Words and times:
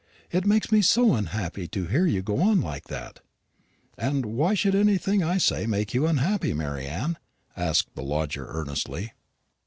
"It 0.31 0.47
makes 0.47 0.71
me 0.71 0.81
so 0.81 1.13
unhappy 1.13 1.67
to 1.67 1.85
hear 1.85 2.07
you 2.07 2.23
go 2.23 2.39
on 2.39 2.59
like 2.59 2.85
that." 2.85 3.19
"And 3.99 4.25
why 4.25 4.55
should 4.55 4.73
anything 4.73 5.19
that 5.19 5.29
I 5.29 5.37
say 5.37 5.67
make 5.67 5.93
you 5.93 6.07
unhappy, 6.07 6.55
Mary 6.55 6.87
Anne?" 6.87 7.19
asked 7.55 7.93
the 7.93 8.01
lodger 8.01 8.47
earnestly. 8.47 9.13